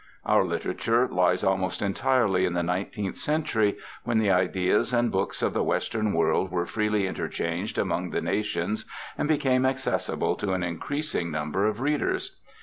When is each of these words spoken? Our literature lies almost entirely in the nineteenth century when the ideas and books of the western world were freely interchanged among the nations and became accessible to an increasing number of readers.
Our 0.25 0.43
literature 0.43 1.07
lies 1.07 1.43
almost 1.43 1.79
entirely 1.79 2.43
in 2.45 2.53
the 2.53 2.63
nineteenth 2.63 3.17
century 3.17 3.77
when 4.03 4.17
the 4.17 4.31
ideas 4.31 4.93
and 4.93 5.11
books 5.11 5.43
of 5.43 5.53
the 5.53 5.61
western 5.63 6.11
world 6.13 6.49
were 6.49 6.65
freely 6.65 7.05
interchanged 7.05 7.77
among 7.77 8.09
the 8.09 8.19
nations 8.21 8.85
and 9.15 9.27
became 9.27 9.63
accessible 9.63 10.35
to 10.37 10.53
an 10.53 10.63
increasing 10.63 11.29
number 11.29 11.67
of 11.67 11.81
readers. 11.81 12.39